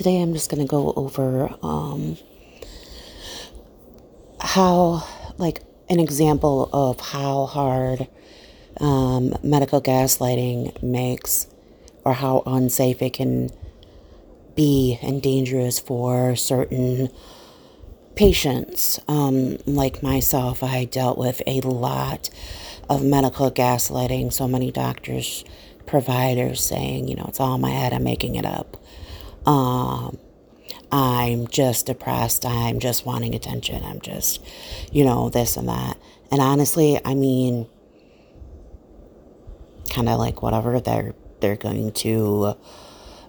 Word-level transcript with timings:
today 0.00 0.22
I'm 0.22 0.32
just 0.32 0.50
going 0.50 0.66
to 0.66 0.66
go 0.66 0.94
over 0.96 1.54
um, 1.62 2.16
how, 4.40 5.06
like, 5.36 5.62
an 5.90 6.00
example 6.00 6.70
of 6.72 6.98
how 7.00 7.44
hard 7.44 8.08
um, 8.80 9.34
medical 9.42 9.82
gaslighting 9.82 10.82
makes 10.82 11.48
or 12.02 12.14
how 12.14 12.42
unsafe 12.46 13.02
it 13.02 13.12
can 13.12 13.50
be 14.56 14.98
and 15.02 15.20
dangerous 15.20 15.78
for 15.78 16.34
certain 16.34 17.10
patients. 18.14 18.98
Um, 19.06 19.58
like 19.66 20.02
myself, 20.02 20.62
I 20.62 20.86
dealt 20.86 21.18
with 21.18 21.42
a 21.46 21.60
lot 21.60 22.30
of 22.88 23.04
medical 23.04 23.50
gaslighting, 23.50 24.32
so 24.32 24.48
many 24.48 24.70
doctors, 24.70 25.44
providers 25.84 26.64
saying, 26.64 27.06
you 27.06 27.16
know, 27.16 27.26
it's 27.28 27.38
all 27.38 27.56
in 27.56 27.60
my 27.60 27.68
head, 27.68 27.92
I'm 27.92 28.04
making 28.04 28.36
it 28.36 28.46
up. 28.46 28.79
Um, 29.46 30.18
I'm 30.92 31.46
just 31.48 31.86
depressed. 31.86 32.44
I'm 32.44 32.78
just 32.80 33.06
wanting 33.06 33.34
attention. 33.34 33.82
I'm 33.84 34.00
just, 34.00 34.44
you 34.92 35.04
know, 35.04 35.28
this 35.30 35.56
and 35.56 35.68
that. 35.68 35.96
And 36.32 36.40
honestly, 36.40 37.00
I 37.04 37.14
mean, 37.14 37.68
kind 39.88 40.08
of 40.08 40.18
like 40.18 40.42
whatever 40.42 40.80
they're 40.80 41.14
they're 41.40 41.56
going 41.56 41.90
to, 41.92 42.54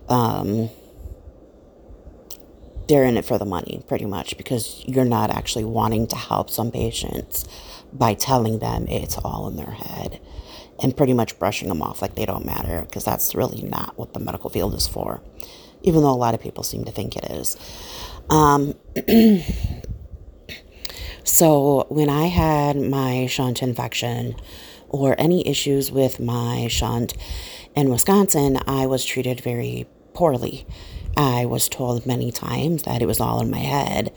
um, 0.09 0.70
they're 2.89 3.05
in 3.05 3.16
it 3.16 3.23
for 3.23 3.38
the 3.38 3.45
money, 3.45 3.81
pretty 3.88 4.05
much, 4.05 4.36
because 4.36 4.84
you're 4.86 5.05
not 5.05 5.30
actually 5.30 5.64
wanting 5.64 6.08
to 6.08 6.16
help 6.17 6.50
some 6.50 6.72
patients 6.72 7.45
by 7.94 8.14
telling 8.14 8.59
them 8.59 8.86
it's 8.89 9.17
all 9.17 9.48
in 9.48 9.55
their 9.55 9.72
head 9.72 10.20
and 10.84 10.98
pretty 10.98 11.14
much 11.14 11.39
brushing 11.39 11.70
them 11.70 11.81
off 11.81 12.02
like 12.02 12.16
they 12.16 12.25
don't 12.25 12.45
matter, 12.45 12.81
because 12.81 13.05
that's 13.05 13.34
really 13.34 13.62
not 13.62 13.98
what 13.98 14.14
the 14.14 14.20
medical 14.20 14.50
field 14.50 14.73
is 14.73 14.88
for 14.88 15.22
even 15.84 16.02
though 16.02 16.12
a 16.12 16.16
lot 16.16 16.34
of 16.34 16.41
people 16.41 16.63
seem 16.63 16.85
to 16.85 16.91
think 16.91 17.16
it 17.16 17.26
is. 17.31 17.58
Um, 18.30 18.76
so 21.23 21.86
when 21.89 22.09
I 22.09 22.28
had 22.28 22.78
my 22.78 23.28
shunt 23.28 23.61
infection 23.61 24.36
or 24.89 25.16
any 25.17 25.47
issues 25.47 25.91
with 25.91 26.19
my 26.19 26.67
shunt 26.69 27.14
in 27.75 27.89
Wisconsin, 27.89 28.59
I 28.67 28.86
was 28.86 29.06
treated 29.06 29.41
very 29.41 29.88
poorly. 30.14 30.66
I 31.17 31.45
was 31.45 31.67
told 31.67 32.06
many 32.06 32.31
times 32.31 32.84
that 32.84 33.02
it 33.02 33.06
was 33.06 33.19
all 33.19 33.41
in 33.41 33.52
my 33.52 33.59
head, 33.59 34.13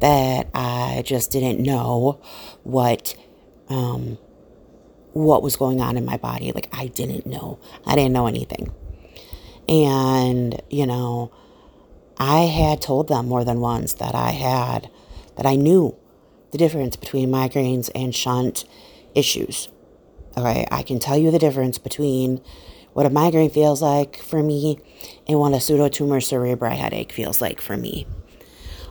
that 0.00 0.48
I 0.54 1.02
just 1.04 1.30
didn't 1.30 1.60
know 1.60 2.20
what 2.62 3.14
um, 3.68 4.16
what 5.12 5.42
was 5.42 5.56
going 5.56 5.80
on 5.80 5.96
in 5.96 6.04
my 6.04 6.16
body. 6.16 6.52
Like 6.52 6.68
I 6.72 6.86
didn't 6.86 7.26
know. 7.26 7.58
I 7.84 7.94
didn't 7.94 8.12
know 8.12 8.26
anything. 8.26 8.72
And, 9.68 10.60
you 10.70 10.86
know, 10.86 11.30
I 12.16 12.40
had 12.40 12.80
told 12.80 13.08
them 13.08 13.28
more 13.28 13.44
than 13.44 13.60
once 13.60 13.92
that 13.94 14.14
I 14.14 14.30
had, 14.30 14.90
that 15.36 15.46
I 15.46 15.56
knew 15.56 15.94
the 16.50 16.58
difference 16.58 16.96
between 16.96 17.30
migraines 17.30 17.90
and 17.94 18.14
shunt 18.14 18.64
issues. 19.14 19.68
Okay, 20.36 20.66
I 20.70 20.82
can 20.82 20.98
tell 20.98 21.18
you 21.18 21.30
the 21.30 21.38
difference 21.38 21.78
between 21.78 22.40
what 22.92 23.06
a 23.06 23.10
migraine 23.10 23.50
feels 23.50 23.82
like 23.82 24.16
for 24.22 24.42
me 24.42 24.78
and 25.26 25.38
what 25.38 25.52
a 25.52 25.56
pseudotumor 25.56 26.20
cerebri 26.20 26.76
headache 26.76 27.12
feels 27.12 27.40
like 27.40 27.60
for 27.60 27.76
me. 27.76 28.06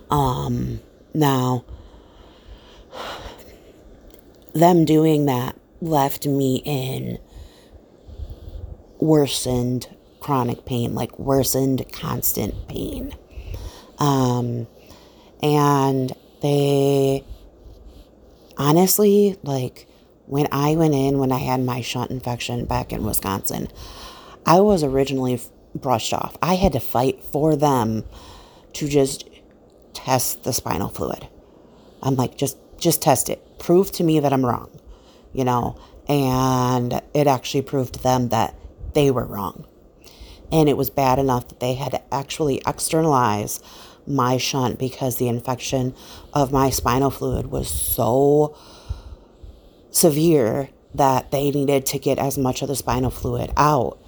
Um, 0.09 0.81
now, 1.13 1.65
them 4.53 4.85
doing 4.85 5.25
that 5.25 5.57
left 5.81 6.25
me 6.25 6.61
in 6.63 7.19
worsened 8.99 9.89
chronic 10.27 10.65
pain, 10.65 10.93
like 10.93 11.17
worsened 11.17 11.89
constant 11.93 12.67
pain. 12.67 13.15
Um, 13.97 14.67
and 15.41 16.11
they 16.41 17.23
honestly, 18.57 19.37
like 19.43 19.87
when 20.25 20.49
I 20.51 20.75
went 20.75 20.93
in, 20.93 21.17
when 21.17 21.31
I 21.31 21.37
had 21.37 21.63
my 21.63 21.79
shunt 21.79 22.11
infection 22.11 22.65
back 22.65 22.91
in 22.91 23.05
Wisconsin, 23.05 23.69
I 24.45 24.59
was 24.59 24.83
originally 24.83 25.39
brushed 25.73 26.13
off. 26.13 26.35
I 26.41 26.55
had 26.55 26.73
to 26.73 26.81
fight 26.81 27.23
for 27.23 27.55
them 27.55 28.03
to 28.73 28.89
just 28.89 29.29
test 29.93 30.43
the 30.43 30.51
spinal 30.51 30.89
fluid. 30.89 31.25
I'm 32.03 32.17
like, 32.17 32.37
just 32.37 32.57
just 32.77 33.01
test 33.01 33.29
it. 33.29 33.59
Prove 33.59 33.93
to 33.93 34.03
me 34.03 34.19
that 34.19 34.33
I'm 34.33 34.45
wrong, 34.45 34.77
you 35.31 35.45
know. 35.45 35.79
And 36.09 37.01
it 37.13 37.27
actually 37.27 37.61
proved 37.61 37.93
to 37.93 38.03
them 38.03 38.27
that 38.29 38.55
they 38.93 39.09
were 39.09 39.25
wrong 39.25 39.65
and 40.51 40.69
it 40.69 40.77
was 40.77 40.89
bad 40.89 41.19
enough 41.19 41.47
that 41.49 41.59
they 41.59 41.73
had 41.75 41.91
to 41.91 42.13
actually 42.13 42.61
externalize 42.65 43.59
my 44.05 44.37
shunt 44.37 44.79
because 44.79 45.17
the 45.17 45.27
infection 45.27 45.93
of 46.33 46.51
my 46.51 46.69
spinal 46.69 47.09
fluid 47.09 47.47
was 47.47 47.69
so 47.69 48.55
severe 49.91 50.69
that 50.93 51.31
they 51.31 51.51
needed 51.51 51.85
to 51.85 51.99
get 51.99 52.17
as 52.17 52.37
much 52.37 52.61
of 52.61 52.67
the 52.67 52.75
spinal 52.75 53.09
fluid 53.11 53.51
out 53.57 53.99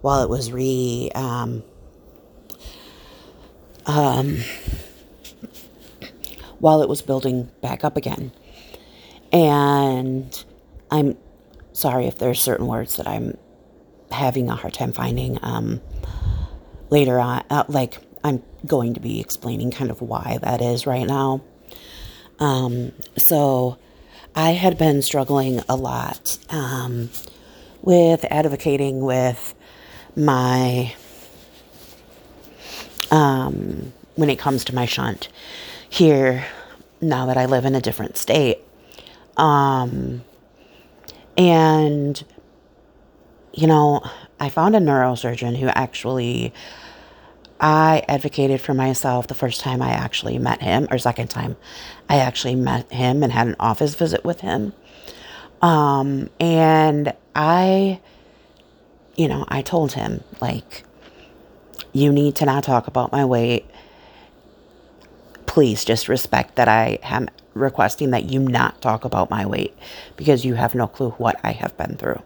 while 0.00 0.22
it 0.22 0.30
was 0.30 0.52
re 0.52 1.10
um, 1.14 1.62
um, 3.86 4.38
while 6.58 6.82
it 6.82 6.88
was 6.88 7.02
building 7.02 7.50
back 7.60 7.84
up 7.84 7.96
again. 7.96 8.32
And 9.32 10.44
i'm 10.90 11.16
sorry 11.72 12.06
if 12.06 12.18
there's 12.18 12.40
certain 12.40 12.66
words 12.66 12.96
that 12.96 13.06
i'm 13.06 13.36
having 14.10 14.48
a 14.50 14.54
hard 14.54 14.74
time 14.74 14.92
finding 14.92 15.38
um, 15.42 15.80
later 16.90 17.18
on. 17.18 17.44
Uh, 17.50 17.64
like, 17.68 17.98
I'm 18.22 18.42
going 18.66 18.94
to 18.94 19.00
be 19.00 19.20
explaining 19.20 19.70
kind 19.70 19.90
of 19.90 20.00
why 20.00 20.38
that 20.42 20.60
is 20.60 20.86
right 20.86 21.06
now. 21.06 21.42
Um, 22.38 22.92
so, 23.16 23.78
I 24.34 24.50
had 24.50 24.78
been 24.78 25.02
struggling 25.02 25.60
a 25.68 25.76
lot 25.76 26.38
um, 26.50 27.10
with 27.82 28.24
advocating 28.30 29.00
with 29.00 29.54
my, 30.16 30.94
um, 33.10 33.92
when 34.14 34.30
it 34.30 34.38
comes 34.38 34.64
to 34.64 34.74
my 34.74 34.86
shunt 34.86 35.28
here, 35.88 36.44
now 37.00 37.26
that 37.26 37.36
I 37.36 37.46
live 37.46 37.64
in 37.64 37.74
a 37.74 37.80
different 37.80 38.16
state. 38.16 38.58
Um, 39.36 40.22
and 41.36 42.22
you 43.52 43.66
know, 43.66 44.02
I 44.38 44.48
found 44.48 44.76
a 44.76 44.80
neurosurgeon 44.80 45.56
who 45.56 45.68
actually 45.68 46.52
I 47.60 48.02
advocated 48.08 48.60
for 48.60 48.72
myself 48.72 49.26
the 49.26 49.34
first 49.34 49.60
time 49.60 49.82
I 49.82 49.90
actually 49.90 50.38
met 50.38 50.62
him, 50.62 50.88
or 50.90 50.98
second 50.98 51.28
time 51.28 51.56
I 52.08 52.16
actually 52.16 52.54
met 52.54 52.90
him 52.90 53.22
and 53.22 53.32
had 53.32 53.48
an 53.48 53.56
office 53.60 53.94
visit 53.94 54.24
with 54.24 54.40
him. 54.40 54.72
Um, 55.60 56.30
and 56.40 57.12
I, 57.34 58.00
you 59.14 59.28
know, 59.28 59.44
I 59.48 59.60
told 59.60 59.92
him, 59.92 60.24
like, 60.40 60.84
you 61.92 62.12
need 62.12 62.36
to 62.36 62.46
not 62.46 62.64
talk 62.64 62.86
about 62.86 63.12
my 63.12 63.26
weight. 63.26 63.66
Please 65.44 65.84
just 65.84 66.08
respect 66.08 66.56
that 66.56 66.68
I 66.68 66.98
am 67.02 67.28
requesting 67.52 68.10
that 68.10 68.30
you 68.30 68.40
not 68.40 68.80
talk 68.80 69.04
about 69.04 69.28
my 69.28 69.44
weight 69.44 69.76
because 70.16 70.46
you 70.46 70.54
have 70.54 70.74
no 70.74 70.86
clue 70.86 71.10
what 71.10 71.38
I 71.44 71.52
have 71.52 71.76
been 71.76 71.96
through. 71.96 72.22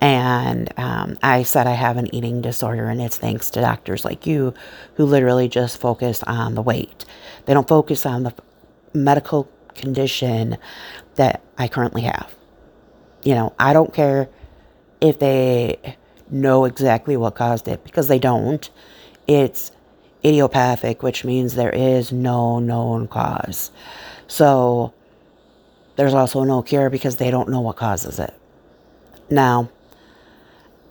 And 0.00 0.72
um, 0.78 1.18
I 1.22 1.42
said 1.42 1.66
I 1.66 1.72
have 1.72 1.98
an 1.98 2.14
eating 2.14 2.40
disorder, 2.40 2.86
and 2.86 3.00
it's 3.02 3.18
thanks 3.18 3.50
to 3.50 3.60
doctors 3.60 4.04
like 4.04 4.26
you 4.26 4.54
who 4.94 5.04
literally 5.04 5.48
just 5.48 5.78
focus 5.78 6.22
on 6.22 6.54
the 6.54 6.62
weight. 6.62 7.04
They 7.44 7.52
don't 7.52 7.68
focus 7.68 8.06
on 8.06 8.22
the 8.22 8.34
medical 8.94 9.50
condition 9.74 10.56
that 11.16 11.42
I 11.58 11.68
currently 11.68 12.02
have. 12.02 12.34
You 13.22 13.34
know, 13.34 13.54
I 13.58 13.74
don't 13.74 13.92
care 13.92 14.28
if 15.00 15.18
they 15.18 15.96
know 16.30 16.64
exactly 16.64 17.16
what 17.16 17.34
caused 17.34 17.68
it 17.68 17.84
because 17.84 18.08
they 18.08 18.18
don't. 18.18 18.70
It's 19.26 19.72
idiopathic, 20.24 21.02
which 21.02 21.24
means 21.24 21.54
there 21.54 21.70
is 21.70 22.12
no 22.12 22.58
known 22.58 23.08
cause. 23.08 23.70
So 24.26 24.94
there's 25.96 26.14
also 26.14 26.44
no 26.44 26.62
cure 26.62 26.88
because 26.88 27.16
they 27.16 27.30
don't 27.30 27.48
know 27.48 27.60
what 27.60 27.76
causes 27.76 28.18
it. 28.18 28.34
Now, 29.28 29.70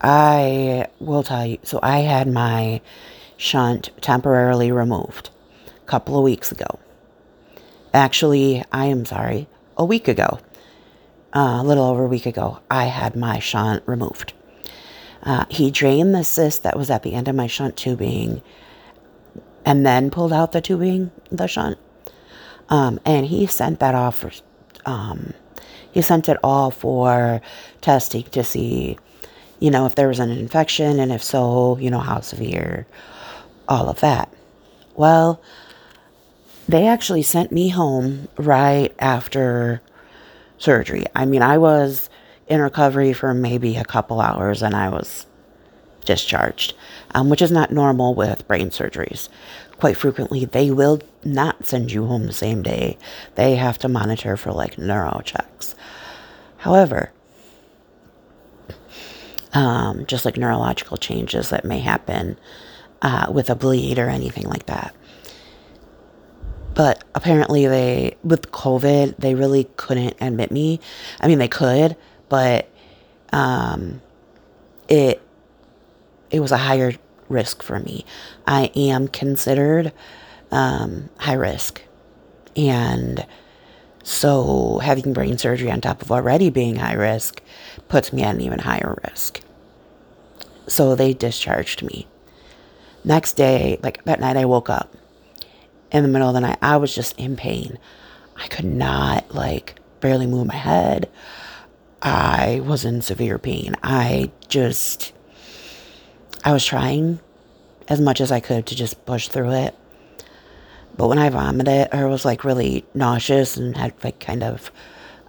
I 0.01 0.87
will 0.99 1.23
tell 1.23 1.45
you. 1.45 1.59
So 1.63 1.79
I 1.81 1.99
had 1.99 2.27
my 2.27 2.81
shunt 3.37 3.89
temporarily 4.01 4.71
removed 4.71 5.29
a 5.67 5.85
couple 5.85 6.17
of 6.17 6.23
weeks 6.23 6.51
ago. 6.51 6.79
Actually, 7.93 8.63
I 8.71 8.85
am 8.85 9.05
sorry, 9.05 9.47
a 9.77 9.85
week 9.85 10.07
ago, 10.07 10.39
uh, 11.33 11.59
a 11.61 11.63
little 11.63 11.85
over 11.85 12.05
a 12.05 12.07
week 12.07 12.25
ago, 12.25 12.59
I 12.69 12.85
had 12.85 13.15
my 13.15 13.39
shunt 13.39 13.83
removed. 13.85 14.33
Uh, 15.23 15.45
he 15.49 15.71
drained 15.71 16.13
the 16.15 16.23
cyst 16.23 16.63
that 16.63 16.77
was 16.77 16.89
at 16.89 17.03
the 17.03 17.13
end 17.13 17.27
of 17.27 17.35
my 17.35 17.47
shunt 17.47 17.75
tubing 17.75 18.41
and 19.65 19.85
then 19.85 20.09
pulled 20.09 20.33
out 20.33 20.51
the 20.51 20.61
tubing, 20.61 21.11
the 21.31 21.47
shunt. 21.47 21.77
Um, 22.69 22.99
and 23.05 23.25
he 23.25 23.47
sent 23.47 23.79
that 23.79 23.95
off 23.95 24.19
for, 24.19 24.31
um, 24.85 25.33
he 25.91 26.01
sent 26.01 26.29
it 26.29 26.37
all 26.43 26.71
for 26.71 27.41
testing 27.81 28.23
to 28.23 28.43
see 28.43 28.97
you 29.59 29.69
know, 29.71 29.85
if 29.85 29.95
there 29.95 30.07
was 30.07 30.19
an 30.19 30.31
infection 30.31 30.99
and 30.99 31.11
if 31.11 31.23
so, 31.23 31.77
you 31.77 31.89
know, 31.89 31.99
how 31.99 32.21
severe, 32.21 32.87
all 33.67 33.89
of 33.89 33.99
that. 33.99 34.33
Well, 34.95 35.41
they 36.67 36.87
actually 36.87 37.23
sent 37.23 37.51
me 37.51 37.69
home 37.69 38.27
right 38.37 38.93
after 38.99 39.81
surgery. 40.57 41.05
I 41.15 41.25
mean, 41.25 41.41
I 41.41 41.57
was 41.57 42.09
in 42.47 42.61
recovery 42.61 43.13
for 43.13 43.33
maybe 43.33 43.75
a 43.77 43.85
couple 43.85 44.21
hours 44.21 44.61
and 44.61 44.75
I 44.75 44.89
was 44.89 45.25
discharged, 46.05 46.73
um, 47.13 47.29
which 47.29 47.41
is 47.41 47.51
not 47.51 47.71
normal 47.71 48.15
with 48.15 48.47
brain 48.47 48.69
surgeries. 48.69 49.29
Quite 49.77 49.97
frequently, 49.97 50.45
they 50.45 50.71
will 50.71 51.01
not 51.23 51.65
send 51.65 51.91
you 51.91 52.05
home 52.05 52.25
the 52.25 52.33
same 52.33 52.63
day. 52.63 52.97
They 53.35 53.55
have 53.55 53.77
to 53.79 53.87
monitor 53.87 54.35
for 54.35 54.51
like 54.51 54.77
neuro 54.77 55.21
checks. 55.23 55.75
However, 56.57 57.11
um, 59.53 60.05
just 60.05 60.25
like 60.25 60.37
neurological 60.37 60.97
changes 60.97 61.49
that 61.49 61.65
may 61.65 61.79
happen 61.79 62.37
uh, 63.01 63.27
with 63.31 63.49
a 63.49 63.55
bleed 63.55 63.99
or 63.99 64.09
anything 64.09 64.45
like 64.45 64.65
that. 64.67 64.95
But 66.73 67.03
apparently, 67.15 67.67
they, 67.67 68.15
with 68.23 68.51
COVID, 68.51 69.17
they 69.17 69.35
really 69.35 69.65
couldn't 69.75 70.15
admit 70.21 70.51
me. 70.51 70.79
I 71.19 71.27
mean, 71.27 71.39
they 71.39 71.47
could, 71.47 71.97
but 72.29 72.69
um, 73.33 74.01
it 74.87 75.21
it 76.31 76.39
was 76.39 76.51
a 76.51 76.57
higher 76.57 76.93
risk 77.27 77.63
for 77.63 77.79
me. 77.79 78.05
I 78.45 78.71
am 78.75 79.07
considered 79.07 79.91
um, 80.51 81.09
high 81.17 81.33
risk, 81.33 81.81
and 82.55 83.25
so 84.03 84.79
having 84.79 85.13
brain 85.13 85.37
surgery 85.37 85.71
on 85.71 85.81
top 85.81 86.01
of 86.01 86.11
already 86.11 86.49
being 86.49 86.77
high 86.77 86.93
risk 86.93 87.41
puts 87.89 88.13
me 88.13 88.23
at 88.23 88.35
an 88.35 88.41
even 88.41 88.59
higher 88.59 88.97
risk. 89.03 89.41
So 90.67 90.95
they 90.95 91.13
discharged 91.13 91.83
me. 91.83 92.07
Next 93.03 93.33
day, 93.33 93.79
like 93.81 94.03
that 94.05 94.19
night, 94.19 94.37
I 94.37 94.45
woke 94.45 94.69
up 94.69 94.95
in 95.91 96.03
the 96.03 96.09
middle 96.09 96.27
of 96.27 96.33
the 96.33 96.41
night. 96.41 96.59
I 96.61 96.77
was 96.77 96.93
just 96.93 97.17
in 97.19 97.35
pain. 97.35 97.77
I 98.37 98.47
could 98.47 98.65
not, 98.65 99.33
like, 99.33 99.75
barely 99.99 100.27
move 100.27 100.47
my 100.47 100.55
head. 100.55 101.09
I 102.01 102.61
was 102.63 102.85
in 102.85 103.01
severe 103.01 103.37
pain. 103.37 103.75
I 103.83 104.31
just, 104.47 105.11
I 106.45 106.53
was 106.53 106.65
trying 106.65 107.19
as 107.87 107.99
much 107.99 108.21
as 108.21 108.31
I 108.31 108.39
could 108.39 108.67
to 108.67 108.75
just 108.75 109.05
push 109.05 109.27
through 109.27 109.51
it. 109.51 109.75
But 110.95 111.07
when 111.07 111.17
I 111.17 111.29
vomited 111.29 111.89
or 111.93 112.07
was 112.07 112.25
like 112.25 112.43
really 112.43 112.85
nauseous 112.93 113.57
and 113.57 113.75
had 113.75 113.93
like 114.03 114.19
kind 114.19 114.43
of 114.43 114.71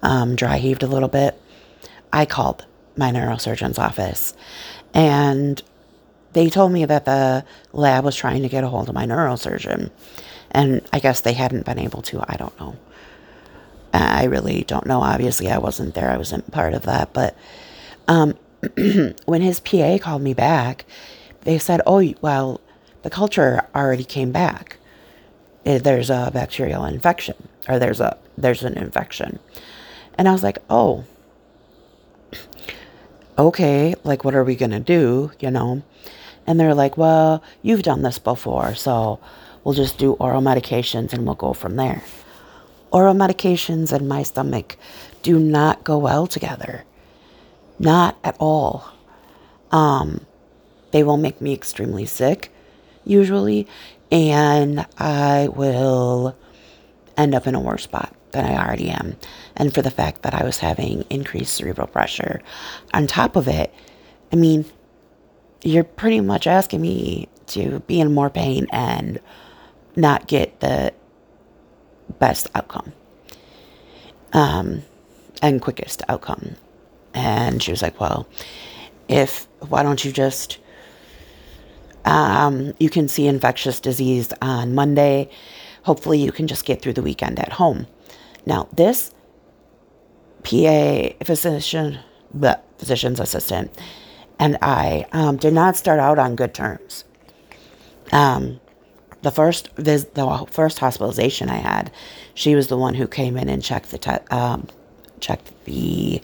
um, 0.03 0.37
dry 0.37 0.59
heaved 0.59 0.83
a 0.83 0.89
little 0.89 1.09
bit, 1.09 1.40
I 2.13 2.27
called 2.27 2.67
my 2.97 3.11
neurosurgeon's 3.11 3.79
office 3.79 4.35
and 4.93 5.63
they 6.33 6.49
told 6.49 6.73
me 6.73 6.85
that 6.85 7.05
the 7.05 7.45
lab 7.73 8.05
was 8.05 8.17
trying 8.17 8.43
to 8.43 8.49
get 8.49 8.65
a 8.65 8.69
hold 8.69 8.89
of 8.89 8.95
my 8.95 9.07
neurosurgeon. 9.07 9.91
And 10.53 10.81
I 10.93 10.99
guess 10.99 11.21
they 11.21 11.33
hadn't 11.33 11.67
been 11.67 11.79
able 11.79 12.03
to. 12.03 12.23
I 12.29 12.37
don't 12.37 12.59
know. 12.61 12.77
I 13.93 14.25
really 14.25 14.63
don't 14.65 14.87
know. 14.87 15.01
Obviously, 15.01 15.51
I 15.51 15.59
wasn't 15.59 15.95
there. 15.95 16.11
I 16.11 16.17
wasn't 16.17 16.51
part 16.53 16.75
of 16.75 16.83
that. 16.83 17.13
But 17.13 17.37
um, 18.09 18.35
when 19.25 19.43
his 19.43 19.61
PA 19.61 19.99
called 19.99 20.23
me 20.23 20.35
back, 20.35 20.85
they 21.43 21.59
said, 21.59 21.81
"Oh, 21.87 22.03
well, 22.21 22.61
the 23.03 23.11
culture 23.11 23.67
already 23.75 24.05
came 24.05 24.33
back. 24.33 24.77
Eh, 25.67 25.79
there's 25.79 26.11
a 26.11 26.31
bacterial 26.33 26.85
infection, 26.85 27.49
or 27.69 27.79
there's 27.79 28.01
a 28.01 28.17
there's 28.37 28.63
an 28.63 28.77
infection." 28.77 29.39
And 30.19 30.29
I 30.29 30.33
was 30.33 30.43
like, 30.43 30.59
"Oh, 30.69 31.05
okay. 33.49 33.95
Like, 34.05 34.25
what 34.25 34.35
are 34.35 34.45
we 34.45 34.57
gonna 34.57 34.81
do? 34.81 35.33
You 35.41 35.51
know?" 35.51 35.83
And 36.47 36.59
they're 36.59 36.75
like, 36.75 36.97
"Well, 36.97 37.43
you've 37.63 37.83
done 37.83 38.03
this 38.03 38.19
before, 38.19 38.75
so 38.75 39.19
we'll 39.63 39.75
just 39.75 39.99
do 39.99 40.13
oral 40.15 40.43
medications 40.43 41.13
and 41.13 41.25
we'll 41.27 41.35
go 41.35 41.53
from 41.53 41.77
there." 41.77 42.03
Oral 42.93 43.15
medications 43.15 43.93
and 43.93 44.09
my 44.09 44.23
stomach 44.23 44.77
do 45.23 45.39
not 45.39 45.85
go 45.85 45.99
well 45.99 46.27
together. 46.27 46.85
Not 47.79 48.17
at 48.25 48.37
all. 48.39 48.85
Um, 49.71 50.27
they 50.91 51.03
will 51.03 51.17
make 51.17 51.41
me 51.41 51.53
extremely 51.53 52.05
sick, 52.07 52.53
usually, 53.05 53.67
and 54.11 54.87
I 54.99 55.49
will 55.49 56.37
end 57.23 57.35
up 57.35 57.47
in 57.47 57.55
a 57.55 57.61
worse 57.61 57.85
spot 57.85 58.15
than 58.33 58.45
I 58.45 58.65
already 58.65 58.91
am. 58.91 59.17
And 59.57 59.75
for 59.75 59.83
the 59.83 59.91
fact 59.91 60.23
that 60.23 60.35
I 60.35 60.45
was 60.45 60.59
having 60.59 61.05
increased 61.11 61.55
cerebral 61.55 61.87
pressure. 61.87 62.41
On 62.95 63.07
top 63.07 63.37
of 63.37 63.49
it, 63.49 63.73
I 64.33 64.37
mean, 64.37 64.65
you're 65.63 65.85
pretty 65.85 66.21
much 66.21 66.47
asking 66.47 66.81
me 66.81 67.29
to 67.49 67.81
be 67.81 68.01
in 68.01 68.15
more 68.15 68.31
pain 68.31 68.67
and 68.71 69.21
not 69.97 70.29
get 70.29 70.61
the 70.61 70.95
best 72.19 72.49
outcome 72.55 72.93
um, 74.33 74.83
and 75.43 75.61
quickest 75.61 76.03
outcome. 76.09 76.55
And 77.15 77.63
she 77.63 77.71
was 77.71 77.83
like, 77.83 78.01
Well, 78.01 78.29
if, 79.09 79.49
why 79.69 79.83
don't 79.83 80.05
you 80.05 80.13
just, 80.13 80.59
um, 82.05 82.73
you 82.79 82.89
can 82.89 83.09
see 83.09 83.27
infectious 83.27 83.81
disease 83.81 84.33
on 84.41 84.75
Monday. 84.75 85.29
Hopefully, 85.85 86.19
you 86.19 86.33
can 86.33 86.47
just 86.47 86.65
get 86.65 86.83
through 86.83 86.93
the 86.95 87.03
weekend 87.03 87.39
at 87.39 87.53
home. 87.55 87.87
Now, 88.47 88.69
this 88.73 89.13
PA 90.43 91.11
physician, 91.25 91.99
but 92.33 92.65
physician's 92.79 93.21
assistant, 93.21 93.71
and 94.39 94.57
I 94.63 95.07
um, 95.13 95.37
did 95.37 95.53
not 95.53 95.77
start 95.77 96.01
out 96.01 96.19
on 96.19 96.37
good 96.37 96.55
terms. 96.55 97.05
Um, 98.13 98.61
the 99.23 99.31
first 99.31 99.69
vis- 99.77 100.07
the 100.15 100.47
first 100.51 100.79
hospitalization 100.79 101.51
I 101.51 101.57
had, 101.57 101.93
she 102.35 102.55
was 102.55 102.69
the 102.69 102.77
one 102.77 102.95
who 102.95 103.07
came 103.07 103.37
in 103.37 103.49
and 103.49 103.63
checked 103.63 103.91
the 103.91 103.99
te- 103.99 104.27
um, 104.31 104.67
checked 105.21 105.53
the 105.65 106.23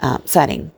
um, 0.00 0.22
setting, 0.26 0.70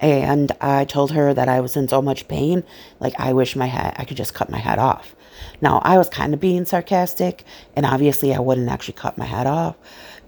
and 0.00 0.52
I 0.60 0.84
told 0.84 1.12
her 1.12 1.32
that 1.32 1.48
I 1.48 1.60
was 1.60 1.76
in 1.76 1.88
so 1.88 2.02
much 2.02 2.28
pain, 2.28 2.62
like 3.00 3.14
I 3.18 3.32
wish 3.32 3.56
my 3.56 3.66
head 3.66 3.94
I 3.96 4.04
could 4.04 4.16
just 4.16 4.34
cut 4.34 4.50
my 4.50 4.58
head 4.58 4.78
off. 4.78 5.14
Now 5.60 5.80
I 5.84 5.98
was 5.98 6.08
kind 6.08 6.34
of 6.34 6.40
being 6.40 6.64
sarcastic, 6.64 7.44
and 7.76 7.84
obviously 7.86 8.34
I 8.34 8.40
wouldn't 8.40 8.68
actually 8.68 8.94
cut 8.94 9.18
my 9.18 9.24
head 9.26 9.46
off, 9.46 9.76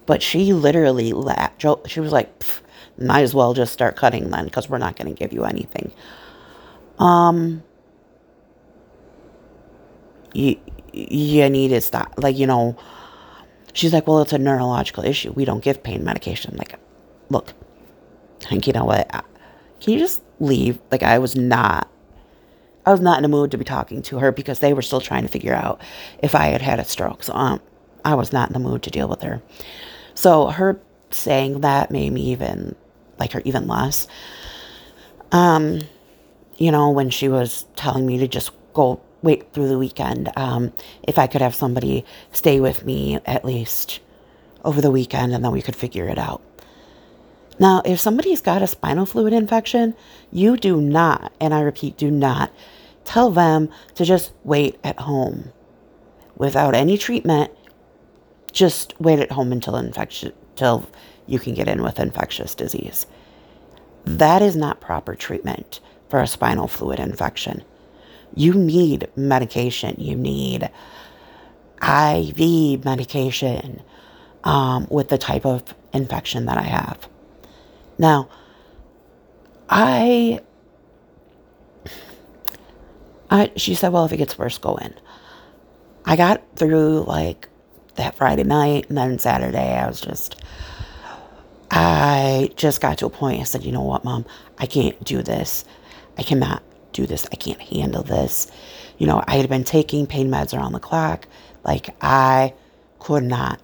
but 0.07 0.23
she 0.23 0.53
literally 0.53 1.13
laughed. 1.13 1.65
She 1.87 2.01
was 2.01 2.13
like, 2.13 2.31
"Might 2.99 3.23
as 3.23 3.35
well 3.35 3.55
just 3.55 3.73
start 3.73 3.97
cutting 3.97 4.31
then, 4.31 4.45
because 4.45 4.69
we're 4.69 4.79
not 4.79 4.97
going 4.97 5.15
to 5.15 5.19
give 5.19 5.33
you 5.33 5.45
anything." 5.45 5.93
Um 6.99 7.63
you, 10.33 10.57
you 10.93 11.49
need 11.49 11.69
to 11.69 11.81
stop. 11.81 12.15
Like, 12.17 12.39
you 12.39 12.47
know, 12.47 12.77
she's 13.73 13.93
like, 13.93 14.07
well, 14.07 14.21
it's 14.21 14.33
a 14.33 14.39
neurological 14.39 15.05
issue. 15.05 15.33
We 15.33 15.45
don't 15.45 15.63
give 15.63 15.83
pain 15.83 16.05
medication. 16.05 16.57
Like, 16.57 16.79
look, 17.29 17.53
like, 18.51 18.67
you 18.67 18.73
know 18.73 18.85
what? 18.85 19.09
Can 19.81 19.95
you 19.95 19.99
just 19.99 20.23
leave? 20.39 20.79
Like, 20.91 21.03
I 21.03 21.19
was 21.19 21.37
not, 21.37 21.91
I 22.91 22.93
was 22.93 23.01
not 23.01 23.19
in 23.19 23.25
a 23.25 23.29
mood 23.29 23.53
to 23.53 23.59
be 23.59 23.65
talking 23.65 24.03
to 24.03 24.19
her 24.19 24.33
because 24.33 24.59
they 24.59 24.73
were 24.73 24.83
still 24.83 25.01
trying 25.01 25.23
to 25.23 25.29
figure 25.29 25.55
out 25.55 25.81
if 26.23 26.35
I 26.35 26.47
had 26.47 26.61
had 26.61 26.81
a 26.81 26.85
stroke. 26.85 27.23
So, 27.23 27.33
um, 27.35 27.61
I 28.05 28.17
was 28.17 28.33
not 28.33 28.49
in 28.49 28.53
the 28.53 28.59
mood 28.59 28.83
to 28.83 28.91
deal 28.91 29.09
with 29.09 29.23
her. 29.23 29.41
So, 30.15 30.49
her 30.49 30.81
saying 31.11 31.61
that 31.61 31.93
made 31.93 32.13
me 32.13 32.23
even 32.33 32.75
like 33.19 33.33
her 33.33 33.43
even 33.45 33.69
less. 33.69 34.09
Um, 35.31 35.83
you 36.57 36.73
know, 36.73 36.91
when 36.91 37.11
she 37.11 37.29
was 37.29 37.65
telling 37.77 38.07
me 38.07 38.19
to 38.19 38.27
just 38.27 38.51
go 38.75 39.01
wait 39.23 39.53
through 39.53 39.69
the 39.69 39.79
weekend. 39.79 40.33
Um, 40.37 40.73
if 41.03 41.19
I 41.19 41.27
could 41.27 41.43
have 41.43 41.55
somebody 41.55 42.05
stay 42.33 42.59
with 42.59 42.85
me 42.85 43.21
at 43.27 43.45
least 43.45 44.01
over 44.65 44.81
the 44.81 44.91
weekend 44.91 45.33
and 45.33 45.45
then 45.45 45.53
we 45.53 45.63
could 45.63 45.77
figure 45.77 46.09
it 46.09 46.19
out. 46.19 46.43
Now, 47.59 47.83
if 47.85 48.01
somebody's 48.01 48.41
got 48.41 48.63
a 48.63 48.67
spinal 48.67 49.05
fluid 49.05 49.35
infection, 49.35 49.95
you 50.33 50.57
do 50.57 50.81
not, 50.81 51.33
and 51.41 51.53
I 51.53 51.61
repeat, 51.61 51.99
do 51.99 52.11
not 52.11 52.51
tell 53.11 53.31
them 53.33 53.69
to 53.97 54.05
just 54.05 54.33
wait 54.45 54.79
at 54.85 55.01
home 55.01 55.53
without 56.37 56.77
any 56.77 56.97
treatment. 56.97 57.51
Just 58.53 58.95
wait 59.01 59.19
at 59.19 59.33
home 59.33 59.51
until 59.51 59.75
infection, 59.75 60.33
till 60.55 60.89
you 61.27 61.41
can 61.41 61.55
get 61.55 61.67
in 61.67 61.83
with 61.83 61.99
infectious 61.99 62.55
disease. 62.55 63.07
That 64.05 64.43
is 64.43 64.55
not 64.55 64.81
proper 64.81 65.17
treatment 65.17 65.81
for 66.09 66.21
a 66.21 66.27
spinal 66.29 66.69
fluid 66.69 67.01
infection. 67.01 67.65
You 68.37 68.55
need 68.55 69.09
medication. 69.17 69.97
You 69.99 70.15
need 70.15 70.71
IV 71.83 72.85
medication 72.85 73.83
um, 74.45 74.87
with 74.89 75.09
the 75.09 75.19
type 75.19 75.45
of 75.45 75.75
infection 75.93 76.47
that 76.47 76.59
I 76.59 76.63
have. 76.63 77.09
Now, 77.99 78.29
I, 79.69 80.41
I, 83.31 83.53
she 83.57 83.75
said, 83.75 83.93
well, 83.93 84.05
if 84.05 84.13
it 84.13 84.17
gets 84.17 84.37
worse, 84.37 84.59
go 84.59 84.77
in. 84.77 84.93
I 86.05 86.17
got 86.17 86.43
through 86.57 87.05
like 87.05 87.49
that 87.95 88.17
Friday 88.17 88.45
night 88.45 88.89
and 88.89 88.99
then 88.99 89.19
Saturday, 89.19 89.79
I 89.79 89.87
was 89.87 90.01
just, 90.01 90.43
I 91.71 92.51
just 92.57 92.81
got 92.81 92.99
to 92.99 93.07
a 93.07 93.11
point. 93.11 93.41
I 93.41 93.45
said, 93.45 93.65
you 93.65 93.73
know 93.73 93.83
what, 93.83 94.05
mom, 94.05 94.27
I 94.59 94.67
can't 94.67 95.03
do 95.05 95.23
this. 95.23 95.65
I 96.19 96.23
cannot 96.23 96.63
do 96.93 97.07
this. 97.07 97.27
I 97.31 97.37
can't 97.37 97.61
handle 97.61 98.03
this. 98.03 98.51
You 98.99 99.07
know, 99.07 99.23
I 99.27 99.37
had 99.37 99.49
been 99.49 99.65
taking 99.65 100.07
pain 100.07 100.29
meds 100.29 100.57
around 100.57 100.73
the 100.73 100.81
clock. 100.81 101.27
Like, 101.65 101.95
I 102.01 102.55
could 102.99 103.23
not 103.23 103.61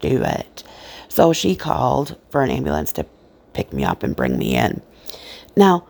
do 0.00 0.22
it. 0.22 0.64
So 1.08 1.32
she 1.32 1.54
called 1.54 2.16
for 2.30 2.42
an 2.42 2.50
ambulance 2.50 2.92
to 2.92 3.06
pick 3.52 3.72
me 3.72 3.84
up 3.84 4.02
and 4.02 4.16
bring 4.16 4.38
me 4.38 4.56
in. 4.56 4.80
Now, 5.56 5.86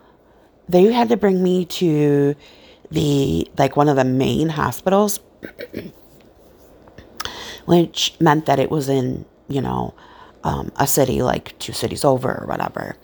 they 0.67 0.91
had 0.91 1.09
to 1.09 1.17
bring 1.17 1.41
me 1.41 1.65
to 1.65 2.35
the, 2.91 3.49
like, 3.57 3.75
one 3.75 3.89
of 3.89 3.95
the 3.95 4.05
main 4.05 4.49
hospitals, 4.49 5.19
which 7.65 8.15
meant 8.19 8.45
that 8.45 8.59
it 8.59 8.69
was 8.69 8.89
in, 8.89 9.25
you 9.47 9.61
know, 9.61 9.93
um, 10.43 10.71
a 10.75 10.87
city 10.87 11.21
like 11.21 11.57
two 11.59 11.73
cities 11.73 12.03
over 12.03 12.41
or 12.41 12.47
whatever. 12.47 12.95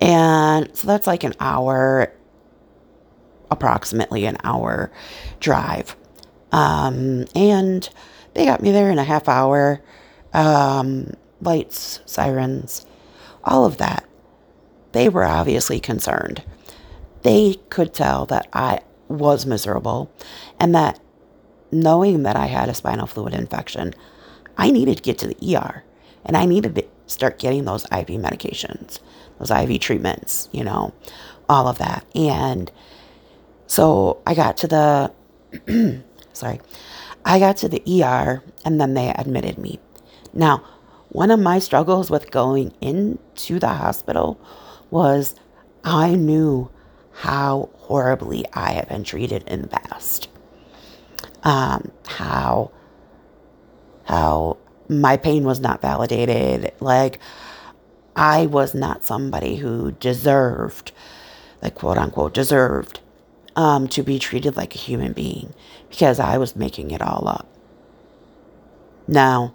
And 0.00 0.74
so 0.76 0.86
that's 0.86 1.06
like 1.06 1.24
an 1.24 1.34
hour, 1.38 2.12
approximately 3.50 4.24
an 4.24 4.36
hour 4.42 4.90
drive. 5.40 5.96
Um, 6.50 7.26
and 7.34 7.88
they 8.34 8.44
got 8.44 8.62
me 8.62 8.72
there 8.72 8.90
in 8.90 8.98
a 8.98 9.04
half 9.04 9.28
hour. 9.28 9.82
Um, 10.32 11.14
lights, 11.40 12.00
sirens, 12.06 12.86
all 13.44 13.64
of 13.64 13.78
that. 13.78 14.08
They 14.92 15.08
were 15.08 15.24
obviously 15.24 15.80
concerned. 15.80 16.42
They 17.22 17.54
could 17.68 17.92
tell 17.92 18.26
that 18.26 18.48
I 18.52 18.80
was 19.12 19.46
miserable 19.46 20.10
and 20.58 20.74
that 20.74 21.00
knowing 21.70 22.22
that 22.22 22.36
I 22.36 22.46
had 22.46 22.68
a 22.68 22.74
spinal 22.74 23.06
fluid 23.06 23.34
infection, 23.34 23.94
I 24.56 24.70
needed 24.70 24.98
to 24.98 25.02
get 25.02 25.18
to 25.18 25.26
the 25.28 25.56
ER 25.56 25.84
and 26.24 26.36
I 26.36 26.44
needed 26.44 26.74
to 26.76 26.84
start 27.06 27.38
getting 27.38 27.64
those 27.64 27.84
IV 27.84 28.08
medications, 28.08 29.00
those 29.38 29.50
IV 29.50 29.80
treatments, 29.80 30.48
you 30.52 30.62
know, 30.64 30.92
all 31.48 31.66
of 31.68 31.78
that. 31.78 32.04
And 32.14 32.70
so 33.66 34.20
I 34.26 34.34
got 34.34 34.56
to 34.58 34.66
the, 34.68 35.12
sorry, 36.32 36.60
I 37.24 37.38
got 37.38 37.56
to 37.58 37.68
the 37.68 37.82
ER 38.02 38.42
and 38.64 38.80
then 38.80 38.94
they 38.94 39.08
admitted 39.10 39.58
me. 39.58 39.80
Now, 40.32 40.64
one 41.08 41.30
of 41.30 41.40
my 41.40 41.58
struggles 41.58 42.10
with 42.10 42.30
going 42.30 42.72
into 42.80 43.58
the 43.58 43.68
hospital 43.68 44.40
was 44.90 45.34
I 45.84 46.14
knew 46.14 46.70
how 47.14 47.70
horribly 47.76 48.44
I 48.52 48.72
have 48.72 48.88
been 48.88 49.04
treated 49.04 49.44
in 49.46 49.62
the 49.62 49.68
past. 49.68 50.28
Um, 51.42 51.90
how 52.06 52.70
how 54.04 54.58
my 54.88 55.16
pain 55.16 55.44
was 55.44 55.60
not 55.60 55.80
validated. 55.80 56.72
Like 56.80 57.18
I 58.14 58.46
was 58.46 58.74
not 58.74 59.04
somebody 59.04 59.56
who 59.56 59.92
deserved, 59.92 60.92
like 61.60 61.74
quote 61.74 61.98
unquote, 61.98 62.34
deserved 62.34 63.00
um, 63.56 63.88
to 63.88 64.02
be 64.02 64.18
treated 64.18 64.56
like 64.56 64.74
a 64.74 64.78
human 64.78 65.12
being 65.12 65.54
because 65.90 66.18
I 66.18 66.38
was 66.38 66.56
making 66.56 66.90
it 66.90 67.02
all 67.02 67.26
up. 67.28 67.48
Now, 69.06 69.54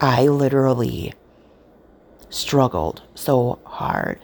I 0.00 0.26
literally 0.26 1.14
struggled 2.30 3.02
so 3.14 3.58
hard 3.64 4.18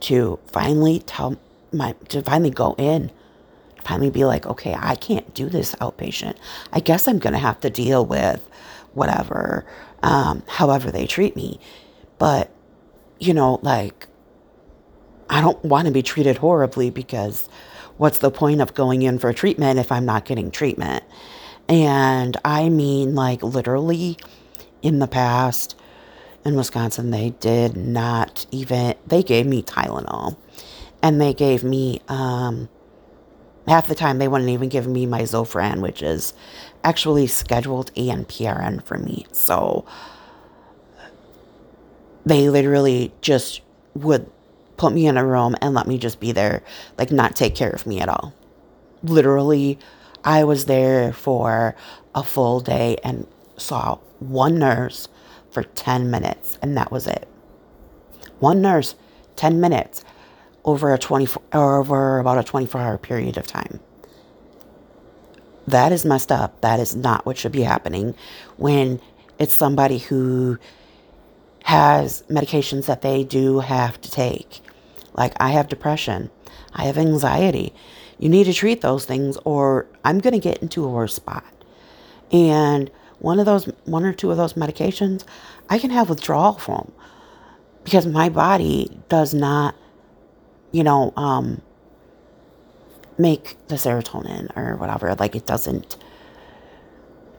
to 0.00 0.38
finally 0.46 1.00
tell 1.00 1.36
my, 1.72 1.94
to 2.08 2.22
finally 2.22 2.50
go 2.50 2.74
in, 2.78 3.10
finally 3.84 4.10
be 4.10 4.24
like, 4.24 4.46
okay, 4.46 4.74
I 4.78 4.94
can't 4.94 5.32
do 5.34 5.48
this 5.48 5.74
outpatient. 5.76 6.36
I 6.72 6.80
guess 6.80 7.06
I'm 7.06 7.18
going 7.18 7.32
to 7.32 7.38
have 7.38 7.60
to 7.60 7.70
deal 7.70 8.04
with 8.04 8.48
whatever, 8.94 9.66
um, 10.02 10.42
however 10.48 10.90
they 10.90 11.06
treat 11.06 11.36
me. 11.36 11.60
But, 12.18 12.50
you 13.18 13.34
know, 13.34 13.60
like, 13.62 14.08
I 15.28 15.40
don't 15.40 15.62
want 15.64 15.86
to 15.86 15.92
be 15.92 16.02
treated 16.02 16.38
horribly 16.38 16.90
because 16.90 17.48
what's 17.96 18.18
the 18.18 18.30
point 18.30 18.60
of 18.60 18.74
going 18.74 19.02
in 19.02 19.18
for 19.18 19.32
treatment 19.32 19.78
if 19.78 19.92
I'm 19.92 20.04
not 20.04 20.24
getting 20.24 20.50
treatment? 20.50 21.04
And 21.68 22.36
I 22.44 22.68
mean, 22.68 23.14
like, 23.14 23.42
literally 23.42 24.18
in 24.82 24.98
the 24.98 25.06
past 25.06 25.76
in 26.44 26.56
Wisconsin, 26.56 27.10
they 27.10 27.30
did 27.40 27.76
not 27.76 28.46
even, 28.50 28.94
they 29.06 29.22
gave 29.22 29.46
me 29.46 29.62
Tylenol 29.62 30.36
and 31.02 31.20
they 31.20 31.34
gave 31.34 31.62
me, 31.64 32.00
um, 32.08 32.68
half 33.66 33.86
the 33.86 33.94
time 33.94 34.18
they 34.18 34.28
wouldn't 34.28 34.50
even 34.50 34.68
give 34.68 34.86
me 34.86 35.06
my 35.06 35.22
Zofran, 35.22 35.80
which 35.80 36.02
is 36.02 36.32
actually 36.82 37.26
scheduled 37.26 37.90
and 37.96 38.26
PRN 38.26 38.82
for 38.82 38.98
me. 38.98 39.26
So 39.32 39.84
they 42.24 42.48
literally 42.48 43.12
just 43.20 43.60
would 43.94 44.30
put 44.76 44.92
me 44.92 45.06
in 45.06 45.16
a 45.16 45.26
room 45.26 45.56
and 45.60 45.74
let 45.74 45.86
me 45.86 45.98
just 45.98 46.20
be 46.20 46.32
there, 46.32 46.62
like 46.96 47.12
not 47.12 47.36
take 47.36 47.54
care 47.54 47.70
of 47.70 47.86
me 47.86 48.00
at 48.00 48.08
all. 48.08 48.34
Literally, 49.02 49.78
I 50.24 50.44
was 50.44 50.64
there 50.66 51.12
for 51.12 51.74
a 52.14 52.22
full 52.22 52.60
day 52.60 52.96
and 53.04 53.26
saw 53.56 53.98
one 54.18 54.58
nurse 54.58 55.08
for 55.50 55.62
10 55.62 56.10
minutes, 56.10 56.58
and 56.62 56.76
that 56.76 56.90
was 56.90 57.06
it. 57.06 57.28
One 58.38 58.62
nurse, 58.62 58.94
10 59.36 59.60
minutes 59.60 60.04
over 60.64 60.92
a 60.92 60.98
24 60.98 61.42
over 61.52 62.18
about 62.18 62.38
a 62.38 62.44
24 62.44 62.80
hour 62.80 62.98
period 62.98 63.36
of 63.36 63.46
time. 63.46 63.80
That 65.66 65.92
is 65.92 66.04
messed 66.04 66.32
up. 66.32 66.60
That 66.60 66.80
is 66.80 66.96
not 66.96 67.24
what 67.24 67.38
should 67.38 67.52
be 67.52 67.62
happening 67.62 68.14
when 68.56 69.00
it's 69.38 69.54
somebody 69.54 69.98
who 69.98 70.58
has 71.64 72.22
medications 72.28 72.86
that 72.86 73.02
they 73.02 73.24
do 73.24 73.60
have 73.60 74.00
to 74.00 74.10
take. 74.10 74.60
Like 75.14 75.34
I 75.40 75.50
have 75.50 75.68
depression, 75.68 76.30
I 76.72 76.84
have 76.84 76.98
anxiety. 76.98 77.72
You 78.18 78.28
need 78.28 78.44
to 78.44 78.52
treat 78.52 78.80
those 78.80 79.04
things 79.04 79.38
or 79.44 79.86
I'm 80.04 80.18
going 80.18 80.34
to 80.34 80.40
get 80.40 80.58
into 80.58 80.84
a 80.84 80.88
worse 80.88 81.14
spot. 81.14 81.44
And 82.32 82.90
one 83.20 83.38
of 83.38 83.46
those 83.46 83.66
one 83.84 84.04
or 84.04 84.12
two 84.12 84.30
of 84.30 84.36
those 84.36 84.54
medications, 84.54 85.24
I 85.68 85.78
can 85.78 85.90
have 85.90 86.08
withdrawal 86.08 86.54
from 86.54 86.92
because 87.84 88.06
my 88.06 88.28
body 88.28 89.00
does 89.08 89.32
not 89.32 89.74
you 90.72 90.84
know, 90.84 91.12
um, 91.16 91.62
make 93.18 93.56
the 93.68 93.74
serotonin 93.74 94.56
or 94.56 94.76
whatever. 94.76 95.14
Like 95.14 95.34
it 95.34 95.46
doesn't, 95.46 95.96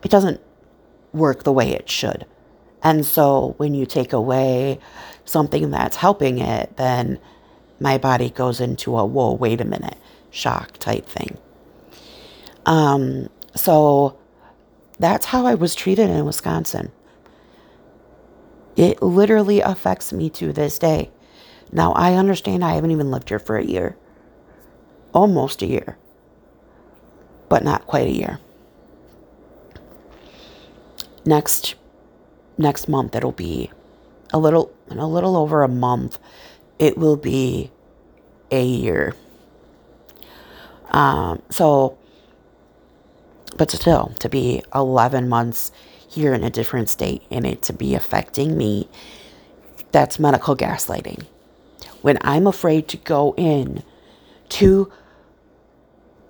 it 0.04 0.12
doesn't 0.12 0.42
work 1.14 1.44
the 1.44 1.52
way 1.52 1.72
it 1.72 1.90
should. 1.90 2.26
And 2.84 3.06
so 3.06 3.54
when 3.58 3.74
you 3.74 3.86
take 3.86 4.12
away 4.14 4.80
something 5.26 5.70
that's 5.70 5.98
helping 5.98 6.40
it, 6.40 6.76
then 6.78 7.20
my 7.80 7.98
body 7.98 8.30
goes 8.30 8.60
into 8.60 8.98
a 8.98 9.06
whoa, 9.06 9.34
wait 9.34 9.62
a 9.62 9.66
minute, 9.66 9.98
shock 10.30 10.78
type 10.78 11.06
thing. 11.06 11.38
Um, 12.66 13.30
so 13.56 14.18
that's 15.02 15.28
how 15.28 15.46
I 15.46 15.56
was 15.56 15.76
treated 15.76 16.10
in 16.10 16.26
Wisconsin. 16.26 16.92
It 18.76 19.02
literally 19.02 19.60
affects 19.60 20.14
me 20.14 20.30
to 20.32 20.54
this 20.54 20.80
day. 20.80 21.12
Now, 21.72 21.94
I 21.94 22.14
understand 22.16 22.64
I 22.64 22.74
haven't 22.74 22.92
even 22.92 23.12
lived 23.12 23.30
here 23.30 23.40
for 23.40 23.58
a 23.58 23.64
year. 23.64 23.98
Almost 25.14 25.62
a 25.62 25.66
year. 25.66 25.98
But 27.50 27.64
not 27.64 27.88
quite 27.88 28.08
a 28.08 28.12
year. 28.12 28.40
Next 31.26 31.76
next 32.58 32.88
month 32.88 33.16
it'll 33.16 33.32
be 33.32 33.72
a 34.34 34.38
little 34.38 34.72
a 34.90 35.08
little 35.08 35.36
over 35.36 35.64
a 35.64 35.68
month. 35.68 36.18
It 36.80 36.98
will 36.98 37.18
be 37.18 37.72
a 38.50 38.64
year. 38.64 39.16
Um, 40.90 41.42
so 41.50 41.98
but 43.58 43.72
still 43.72 44.14
to 44.20 44.30
be 44.30 44.64
11 44.74 45.30
months 45.30 45.72
here 46.08 46.34
in 46.34 46.44
a 46.44 46.50
different 46.50 46.90
state 46.90 47.24
and 47.32 47.46
it 47.46 47.62
to 47.62 47.74
be 47.74 47.96
affecting 47.96 48.58
me 48.58 48.90
that's 49.92 50.20
medical 50.20 50.56
gaslighting 50.56 51.26
when 52.02 52.18
I'm 52.22 52.48
afraid 52.48 52.88
to 52.90 52.98
go 52.98 53.34
in 53.38 53.84
to 54.50 54.92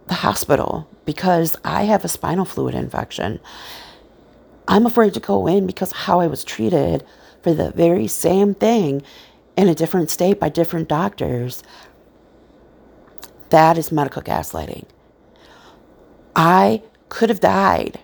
the 0.08 0.16
hospital 0.16 0.88
because 1.06 1.56
I 1.64 1.84
have 1.84 2.04
a 2.06 2.10
spinal 2.10 2.46
fluid 2.46 2.76
infection. 2.76 3.40
I'm 4.68 4.86
afraid 4.86 5.14
to 5.16 5.20
go 5.20 5.48
in 5.48 5.66
because 5.66 5.92
how 5.92 6.20
I 6.20 6.28
was 6.28 6.44
treated 6.44 7.06
for 7.42 7.54
the 7.54 7.72
very 7.72 8.08
same 8.08 8.54
thing 8.54 9.02
in 9.58 9.68
a 9.68 9.76
different 9.76 10.10
state 10.10 10.40
by 10.40 10.50
different 10.50 10.88
doctors. 10.88 11.64
That 13.50 13.78
is 13.78 13.92
medical 13.92 14.22
gaslighting. 14.22 14.86
I 16.36 16.84
could 17.12 17.28
have 17.28 17.42
died 17.42 18.00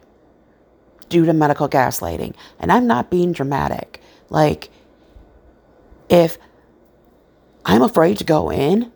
due 1.08 1.26
to 1.26 1.32
medical 1.32 1.70
gaslighting. 1.70 2.36
And 2.60 2.72
I'm 2.72 2.86
not 2.86 3.10
being 3.10 3.32
dramatic. 3.32 4.02
Like, 4.30 4.70
if 6.10 6.38
I'm 7.66 7.82
afraid 7.82 8.18
to 8.18 8.26
go 8.26 8.52
in 8.52 8.92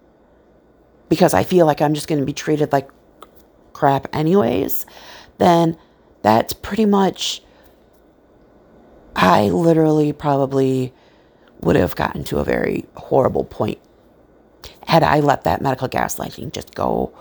because 1.08 1.34
I 1.34 1.44
feel 1.44 1.66
like 1.66 1.82
I'm 1.82 1.94
just 1.94 2.10
going 2.10 2.20
to 2.20 2.26
be 2.26 2.34
treated 2.34 2.74
like 2.74 2.90
crap 3.72 4.14
anyways, 4.14 4.86
then 5.38 5.78
that's 6.24 6.52
pretty 6.52 6.86
much, 6.86 7.42
I 9.16 9.48
literally 9.48 10.12
probably 10.12 10.94
would 11.62 11.78
have 11.78 11.96
gotten 11.96 12.26
to 12.26 12.40
a 12.40 12.44
very 12.44 12.86
horrible 12.96 13.46
point 13.46 13.80
had 14.88 15.04
I 15.04 15.22
let 15.22 15.46
that 15.46 15.62
medical 15.62 15.88
gaslighting 15.88 16.52
just 16.52 16.76
go, 16.76 17.14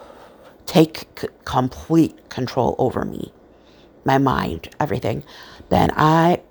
take 0.70 1.08
c- 1.20 1.28
complete 1.44 2.30
control 2.30 2.76
over 2.78 3.04
me, 3.04 3.32
my 4.04 4.18
mind, 4.18 4.70
everything, 4.78 5.24
then 5.68 5.90
I 5.96 6.42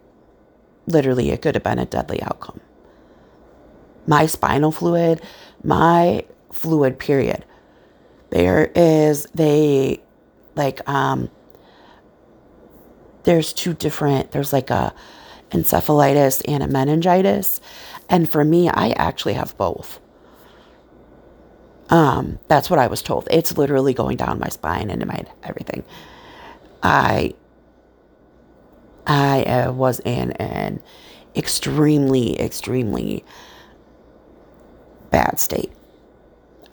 literally, 0.88 1.32
it 1.32 1.42
could 1.42 1.56
have 1.56 1.64
been 1.64 1.80
a 1.80 1.86
deadly 1.86 2.22
outcome. 2.22 2.60
My 4.06 4.26
spinal 4.26 4.74
fluid, 4.74 5.22
my 5.64 6.26
fluid, 6.52 7.00
period. 7.00 7.46
There 8.30 8.72
is, 8.76 9.26
they, 9.34 10.02
like, 10.56 10.88
um, 10.90 11.30
there's 13.24 13.54
two 13.54 13.74
different, 13.74 14.32
there's 14.34 14.52
like 14.52 14.70
a 14.70 14.94
encephalitis 15.52 16.42
and 16.46 16.62
a 16.62 16.68
meningitis. 16.68 17.62
And 18.10 18.30
for 18.30 18.44
me, 18.44 18.68
I 18.70 18.90
actually 18.98 19.36
have 19.36 19.56
both. 19.58 20.02
Um, 21.90 22.40
that's 22.48 22.70
what 22.70 22.80
I 22.80 22.88
was 22.88 23.02
told. 23.02 23.28
It's 23.32 23.58
literally 23.58 23.94
going 23.94 24.18
down 24.18 24.40
my 24.40 24.50
spine 24.50 24.90
and 24.90 25.06
my 25.08 25.26
everything. 25.44 25.84
I 26.84 27.34
I 29.08 29.44
uh, 29.44 29.72
was 29.72 30.00
in 30.02 30.34
an 30.34 30.82
extremely, 31.36 32.40
extremely 32.40 33.26
bad 35.10 35.40
state. 35.40 35.72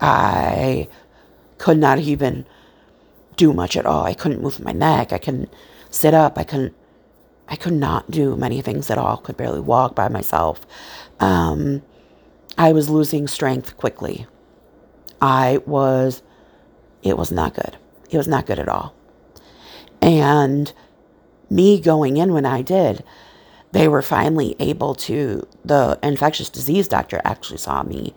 I 0.01 0.89
could 1.57 1.79
not 1.79 1.99
even 1.99 2.45
do 3.37 3.55
much 3.55 3.77
at 3.77 3.87
all. 3.87 4.05
I 4.05 4.13
couldn't 4.13 4.43
move 4.43 4.61
my 4.61 4.73
neck. 4.73 5.13
I 5.13 5.19
couldn't 5.19 5.53
sit 5.91 6.13
up. 6.13 6.37
I 6.39 6.45
couldn't. 6.45 6.75
I 7.49 7.57
could 7.57 7.73
not 7.75 8.11
do 8.11 8.37
many 8.37 8.61
things 8.61 8.91
at 8.91 8.99
all. 8.99 9.19
Could 9.19 9.37
barely 9.37 9.61
walk 9.61 9.95
by 9.95 10.09
myself. 10.09 10.67
Um, 11.21 11.83
I 12.59 12.73
was 12.73 12.91
losing 12.91 13.29
strength 13.29 13.77
quickly. 13.77 14.27
I 15.21 15.61
was. 15.67 16.23
It 17.03 17.17
was 17.17 17.31
not 17.31 17.55
good. 17.55 17.77
It 18.11 18.17
was 18.17 18.29
not 18.29 18.47
good 18.47 18.59
at 18.59 18.69
all. 18.69 18.95
And 20.03 20.73
me 21.49 21.81
going 21.81 22.17
in 22.17 22.33
when 22.33 22.47
I 22.47 22.63
did, 22.63 23.05
they 23.73 23.89
were 23.89 24.03
finally 24.03 24.57
able 24.59 24.95
to. 24.95 25.47
The 25.65 25.99
infectious 26.03 26.51
disease 26.51 26.89
doctor 26.89 27.21
actually 27.25 27.59
saw 27.59 27.83
me 27.83 28.15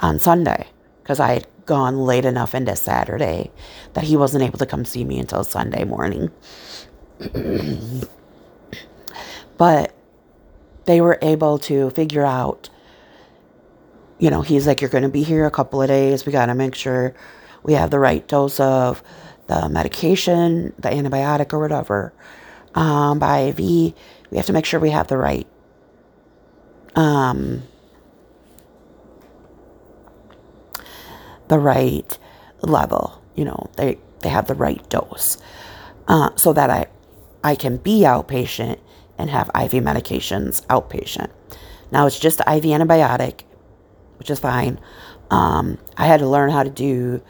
on 0.00 0.18
Sunday 0.18 0.68
because 1.02 1.20
I 1.20 1.32
had 1.34 1.46
gone 1.66 1.98
late 1.98 2.24
enough 2.24 2.54
into 2.54 2.74
Saturday 2.74 3.50
that 3.92 4.04
he 4.04 4.16
wasn't 4.16 4.42
able 4.42 4.58
to 4.58 4.66
come 4.66 4.84
see 4.84 5.04
me 5.04 5.18
until 5.18 5.44
Sunday 5.44 5.84
morning. 5.84 6.30
but 9.58 9.94
they 10.86 11.00
were 11.00 11.18
able 11.20 11.58
to 11.58 11.90
figure 11.90 12.24
out, 12.24 12.70
you 14.18 14.30
know, 14.30 14.42
he's 14.42 14.66
like, 14.66 14.80
you're 14.80 14.90
going 14.90 15.02
to 15.02 15.08
be 15.08 15.22
here 15.22 15.46
a 15.46 15.50
couple 15.50 15.80
of 15.80 15.88
days. 15.88 16.26
We 16.26 16.32
got 16.32 16.46
to 16.46 16.54
make 16.54 16.74
sure 16.74 17.14
we 17.62 17.74
have 17.74 17.90
the 17.90 17.98
right 17.98 18.26
dose 18.26 18.58
of 18.60 19.02
the 19.46 19.68
medication, 19.68 20.74
the 20.78 20.90
antibiotic 20.90 21.52
or 21.52 21.60
whatever, 21.60 22.12
um, 22.74 23.18
by 23.18 23.40
IV. 23.48 23.58
We 23.58 24.36
have 24.36 24.46
to 24.46 24.52
make 24.52 24.66
sure 24.66 24.80
we 24.80 24.90
have 24.90 25.08
the 25.08 25.16
right 25.16 25.46
um, 26.94 27.62
the 31.48 31.58
right 31.58 32.18
level. 32.60 33.22
You 33.34 33.46
know, 33.46 33.70
they 33.76 33.98
they 34.20 34.28
have 34.28 34.46
the 34.48 34.54
right 34.54 34.86
dose, 34.90 35.38
uh, 36.08 36.30
so 36.36 36.52
that 36.52 36.70
I 36.70 36.86
I 37.42 37.54
can 37.54 37.76
be 37.78 38.00
outpatient 38.00 38.78
and 39.16 39.30
have 39.30 39.48
IV 39.48 39.82
medications 39.82 40.64
outpatient. 40.66 41.30
Now 41.90 42.06
it's 42.06 42.18
just 42.18 42.40
IV 42.40 42.64
antibiotic, 42.64 43.42
which 44.18 44.30
is 44.30 44.38
fine. 44.38 44.80
Um, 45.30 45.78
I 45.96 46.06
had 46.06 46.20
to 46.20 46.28
learn 46.28 46.50
how 46.50 46.62
to 46.62 46.70
do 46.70 47.22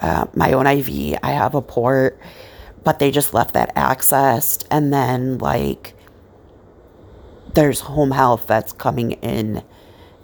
uh, 0.00 0.26
my 0.34 0.52
own 0.52 0.66
IV. 0.66 1.18
I 1.22 1.32
have 1.32 1.54
a 1.54 1.62
port, 1.62 2.20
but 2.84 2.98
they 2.98 3.10
just 3.10 3.34
left 3.34 3.54
that 3.54 3.74
accessed, 3.74 4.66
and 4.70 4.92
then 4.92 5.38
like 5.38 5.94
there's 7.54 7.80
home 7.80 8.10
health 8.10 8.46
that's 8.46 8.72
coming 8.72 9.12
in 9.12 9.62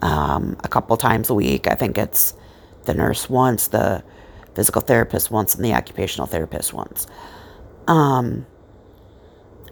um, 0.02 0.56
a 0.62 0.68
couple 0.68 0.96
times 0.96 1.30
a 1.30 1.34
week. 1.34 1.66
I 1.66 1.74
think 1.74 1.96
it's 1.96 2.34
the 2.84 2.94
nurse 2.94 3.30
once, 3.30 3.68
the 3.68 4.04
physical 4.54 4.82
therapist 4.82 5.30
once, 5.30 5.54
and 5.54 5.64
the 5.64 5.72
occupational 5.72 6.26
therapist 6.26 6.72
once. 6.74 7.06
Um, 7.88 8.46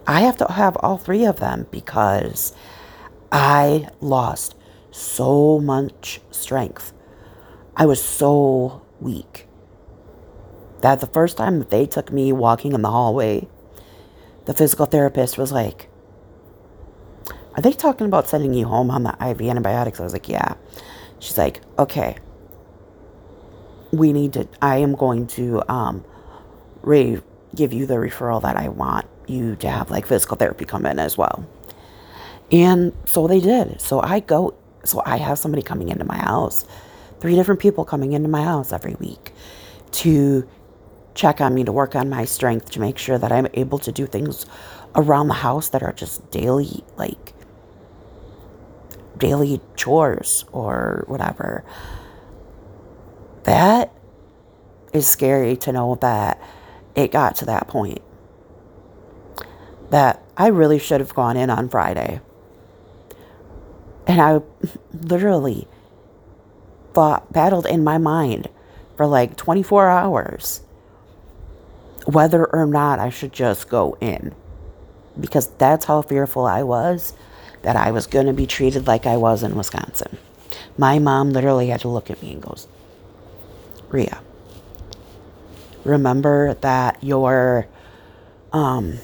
I 0.07 0.23
have 0.23 0.39
to 0.39 0.51
have 0.51 0.77
all 0.81 0.97
three 0.97 1.27
of 1.27 1.39
them 1.39 1.67
because 1.71 2.55
I 3.31 3.89
lost 4.01 4.55
so 4.91 5.59
much 5.59 6.21
strength. 6.31 6.93
I 7.77 7.87
was 7.87 8.03
so 8.03 8.83
weak 9.01 9.47
that 10.83 11.01
the 11.01 11.07
first 11.07 11.37
time 11.37 11.59
that 11.59 11.71
they 11.71 11.87
took 11.87 12.13
me 12.13 12.33
walking 12.33 12.73
in 12.73 12.83
the 12.83 12.91
hallway, 12.91 13.49
the 14.47 14.55
physical 14.55 14.87
therapist 14.87 15.39
was 15.39 15.53
like, 15.53 15.89
Are 17.55 17.63
they 17.63 17.73
talking 17.73 18.07
about 18.07 18.29
sending 18.29 18.55
you 18.55 18.67
home 18.67 18.91
on 18.91 19.03
the 19.03 19.17
IV 19.21 19.41
antibiotics? 19.43 20.01
I 20.01 20.05
was 20.05 20.13
like, 20.13 20.29
Yeah. 20.29 20.55
She's 21.19 21.39
like, 21.39 21.61
Okay, 21.79 22.17
we 23.93 24.13
need 24.13 24.33
to, 24.35 24.49
I 24.63 24.79
am 24.79 24.95
going 24.95 25.27
to 25.29 25.63
um, 25.71 26.05
re- 26.83 27.21
give 27.55 27.73
you 27.73 27.87
the 27.87 27.95
referral 27.95 28.43
that 28.43 28.57
I 28.57 28.69
want 28.69 29.07
you 29.27 29.57
to 29.57 29.69
have 29.69 29.91
like 29.91 30.07
physical 30.07 30.37
therapy 30.37 30.65
come 30.65 30.87
in 30.87 30.99
as 30.99 31.17
well. 31.19 31.47
And 32.53 32.93
so 33.05 33.27
they 33.27 33.41
did. 33.41 33.81
So 33.81 34.01
I 34.01 34.21
go, 34.21 34.55
so 34.85 35.03
I 35.05 35.19
have 35.19 35.39
somebody 35.39 35.63
coming 35.63 35.89
into 35.89 36.05
my 36.05 36.19
house, 36.19 36.65
three 37.21 37.35
different 37.35 37.61
people 37.61 37.85
coming 37.85 38.13
into 38.13 38.29
my 38.29 38.43
house 38.43 38.73
every 38.73 38.95
week 38.95 39.33
to 39.93 40.49
check 41.15 41.41
on 41.41 41.55
me, 41.55 41.65
to 41.65 41.73
work 41.73 41.95
on 41.95 42.09
my 42.09 42.25
strength, 42.25 42.71
to 42.71 42.81
make 42.81 42.99
sure 42.99 43.19
that 43.19 43.33
I'm 43.33 43.49
able 43.55 43.79
to 43.81 43.93
do 43.93 44.07
things 44.07 44.47
around 44.95 45.29
the 45.29 45.35
house 45.35 45.69
that 45.71 45.83
are 45.83 45.93
just 45.93 46.31
daily, 46.31 46.85
like 46.97 47.35
daily 49.17 49.61
chores 49.77 50.45
or 50.53 51.05
whatever. 51.07 51.65
That 53.45 53.93
is 54.93 55.07
scary 55.07 55.57
to 55.59 55.73
know 55.73 55.97
that 55.97 56.41
it 56.95 57.13
got 57.13 57.37
to 57.37 57.45
that 57.47 57.69
point. 57.69 58.03
That 59.91 60.23
I 60.37 60.49
really 60.49 60.79
should 60.79 61.01
have 61.01 61.15
gone 61.15 61.37
in 61.37 61.51
on 61.51 61.69
Friday. 61.69 62.21
And 64.11 64.21
I 64.21 64.41
literally 64.93 65.69
thought, 66.95 67.33
battled 67.33 67.65
in 67.65 67.85
my 67.85 67.97
mind 67.97 68.49
for 68.97 69.07
like 69.07 69.37
24 69.37 69.89
hours 69.89 70.63
whether 72.07 72.45
or 72.45 72.67
not 72.67 72.99
I 72.99 73.11
should 73.11 73.33
just 73.33 73.69
go 73.69 73.97
in. 74.01 74.35
Because 75.21 75.47
that's 75.59 75.85
how 75.85 76.03
fearful 76.03 76.45
I 76.45 76.65
was 76.65 77.13
that 77.63 77.77
I 77.77 77.93
was 77.93 78.09
going 78.09 78.27
to 78.27 78.33
be 78.33 78.49
treated 78.49 78.89
like 78.89 79.07
I 79.07 79.17
was 79.17 79.45
in 79.45 79.55
Wisconsin. 79.55 80.19
My 80.77 80.99
mom 80.99 81.31
literally 81.31 81.69
had 81.69 81.83
to 81.83 81.89
look 81.89 82.11
at 82.11 82.21
me 82.21 82.33
and 82.33 82.43
goes, 82.43 82.67
Rhea, 83.91 84.21
remember 85.85 86.55
that 86.55 86.99
your, 87.01 87.69
um, 88.53 88.99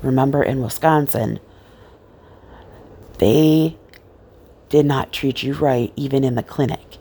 remember 0.00 0.44
in 0.44 0.62
Wisconsin, 0.62 1.40
they 3.18 3.76
did 4.68 4.86
not 4.86 5.12
treat 5.12 5.42
you 5.42 5.54
right 5.54 5.92
even 5.96 6.24
in 6.24 6.34
the 6.34 6.42
clinic. 6.42 6.98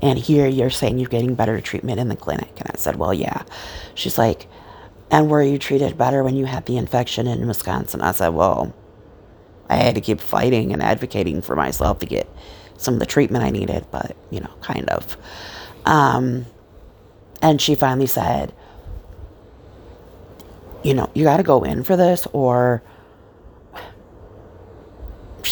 And 0.00 0.18
here 0.18 0.46
you're 0.46 0.70
saying 0.70 0.98
you're 0.98 1.08
getting 1.08 1.34
better 1.34 1.60
treatment 1.60 1.98
in 1.98 2.08
the 2.08 2.16
clinic. 2.16 2.52
And 2.58 2.70
I 2.72 2.76
said, 2.76 2.96
Well, 2.96 3.12
yeah. 3.12 3.42
She's 3.94 4.18
like, 4.18 4.46
And 5.10 5.30
were 5.30 5.42
you 5.42 5.58
treated 5.58 5.98
better 5.98 6.22
when 6.22 6.36
you 6.36 6.44
had 6.44 6.66
the 6.66 6.76
infection 6.76 7.26
in 7.26 7.46
Wisconsin? 7.46 8.00
I 8.00 8.12
said, 8.12 8.28
Well, 8.28 8.74
I 9.68 9.76
had 9.76 9.94
to 9.96 10.00
keep 10.00 10.20
fighting 10.20 10.72
and 10.72 10.82
advocating 10.82 11.42
for 11.42 11.56
myself 11.56 11.98
to 11.98 12.06
get 12.06 12.28
some 12.76 12.94
of 12.94 13.00
the 13.00 13.06
treatment 13.06 13.44
I 13.44 13.50
needed, 13.50 13.86
but, 13.90 14.16
you 14.30 14.40
know, 14.40 14.54
kind 14.62 14.88
of. 14.88 15.16
Um, 15.84 16.46
and 17.42 17.60
she 17.60 17.74
finally 17.74 18.06
said, 18.06 18.54
You 20.84 20.94
know, 20.94 21.10
you 21.12 21.24
got 21.24 21.38
to 21.38 21.42
go 21.42 21.64
in 21.64 21.82
for 21.82 21.96
this, 21.96 22.26
or 22.32 22.82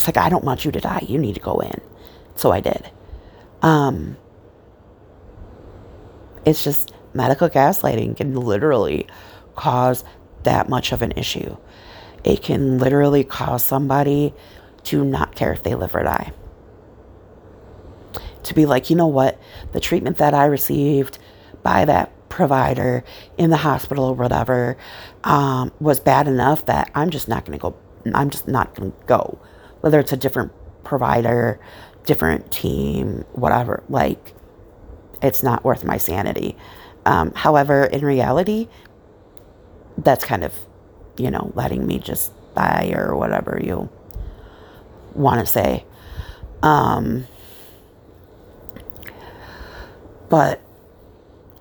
like, 0.06 0.16
I 0.16 0.28
don't 0.28 0.44
want 0.44 0.64
you 0.64 0.72
to 0.72 0.80
die. 0.80 1.04
You 1.06 1.18
need 1.18 1.34
to 1.34 1.40
go 1.40 1.58
in. 1.60 1.80
So 2.34 2.52
I 2.52 2.60
did. 2.60 2.90
Um, 3.62 4.16
it's 6.44 6.62
just 6.62 6.92
medical 7.14 7.48
gaslighting 7.48 8.16
can 8.16 8.34
literally 8.34 9.06
cause 9.56 10.04
that 10.44 10.68
much 10.68 10.92
of 10.92 11.02
an 11.02 11.12
issue. 11.12 11.56
It 12.24 12.42
can 12.42 12.78
literally 12.78 13.24
cause 13.24 13.64
somebody 13.64 14.34
to 14.84 15.04
not 15.04 15.34
care 15.34 15.52
if 15.52 15.62
they 15.62 15.74
live 15.74 15.94
or 15.94 16.02
die. 16.02 16.32
To 18.44 18.54
be 18.54 18.66
like, 18.66 18.90
you 18.90 18.96
know 18.96 19.08
what, 19.08 19.40
the 19.72 19.80
treatment 19.80 20.18
that 20.18 20.34
I 20.34 20.44
received 20.44 21.18
by 21.62 21.84
that 21.84 22.12
provider 22.28 23.02
in 23.36 23.50
the 23.50 23.56
hospital 23.56 24.04
or 24.04 24.14
whatever 24.14 24.76
um, 25.24 25.72
was 25.80 25.98
bad 25.98 26.28
enough 26.28 26.66
that 26.66 26.90
I'm 26.94 27.10
just 27.10 27.28
not 27.28 27.44
going 27.44 27.58
to 27.58 27.62
go. 27.62 27.76
I'm 28.14 28.30
just 28.30 28.46
not 28.46 28.74
going 28.74 28.92
to 28.92 28.96
go. 29.06 29.40
Whether 29.80 30.00
it's 30.00 30.12
a 30.12 30.16
different 30.16 30.52
provider, 30.84 31.60
different 32.04 32.50
team, 32.50 33.24
whatever. 33.32 33.82
Like, 33.88 34.34
it's 35.22 35.42
not 35.42 35.64
worth 35.64 35.84
my 35.84 35.96
sanity. 35.96 36.56
Um, 37.04 37.32
however, 37.34 37.84
in 37.84 38.04
reality, 38.04 38.68
that's 39.98 40.24
kind 40.24 40.44
of, 40.44 40.52
you 41.16 41.30
know, 41.30 41.52
letting 41.54 41.86
me 41.86 41.98
just 41.98 42.32
die 42.54 42.92
or 42.96 43.16
whatever 43.16 43.60
you 43.62 43.88
want 45.14 45.40
to 45.40 45.46
say. 45.46 45.84
Um, 46.62 47.26
but 50.28 50.60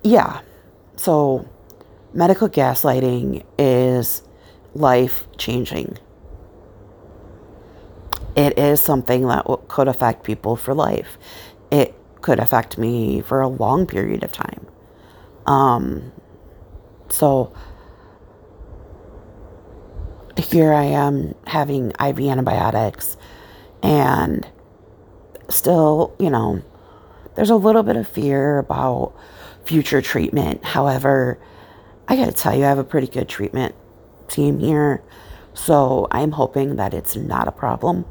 yeah, 0.02 0.40
so 0.96 1.48
medical 2.12 2.48
gaslighting 2.48 3.44
is 3.58 4.22
life 4.74 5.26
changing. 5.38 5.98
It 8.36 8.58
is 8.58 8.80
something 8.80 9.26
that 9.28 9.46
could 9.68 9.88
affect 9.88 10.22
people 10.22 10.56
for 10.56 10.74
life. 10.74 11.16
It 11.70 11.94
could 12.20 12.38
affect 12.38 12.76
me 12.76 13.22
for 13.22 13.40
a 13.40 13.48
long 13.48 13.86
period 13.86 14.22
of 14.22 14.32
time. 14.32 14.66
Um, 15.46 16.12
so 17.08 17.54
here 20.36 20.72
I 20.72 20.84
am 20.84 21.34
having 21.46 21.92
IV 21.92 22.20
antibiotics 22.20 23.16
and 23.82 24.46
still, 25.48 26.14
you 26.18 26.28
know, 26.28 26.62
there's 27.36 27.50
a 27.50 27.56
little 27.56 27.82
bit 27.82 27.96
of 27.96 28.06
fear 28.06 28.58
about 28.58 29.14
future 29.64 30.02
treatment. 30.02 30.64
However, 30.64 31.38
I 32.08 32.16
got 32.16 32.26
to 32.26 32.32
tell 32.32 32.54
you, 32.54 32.64
I 32.64 32.68
have 32.68 32.78
a 32.78 32.84
pretty 32.84 33.06
good 33.06 33.28
treatment 33.28 33.74
team 34.28 34.58
here. 34.58 35.02
So 35.54 36.06
I'm 36.10 36.32
hoping 36.32 36.76
that 36.76 36.92
it's 36.92 37.16
not 37.16 37.48
a 37.48 37.52
problem. 37.52 38.04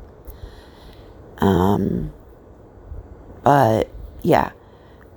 Um, 1.39 2.13
but 3.43 3.89
yeah, 4.23 4.51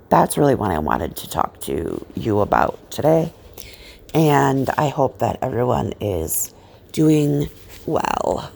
that's 0.09 0.37
really 0.37 0.55
what 0.55 0.71
I 0.71 0.79
wanted 0.79 1.15
to 1.17 1.29
talk 1.29 1.59
to 1.61 2.05
you 2.15 2.39
about 2.39 2.91
today. 2.91 3.33
And 4.13 4.69
I 4.71 4.89
hope 4.89 5.19
that 5.19 5.39
everyone 5.41 5.93
is 5.99 6.53
doing 6.91 7.49
well. 7.85 8.51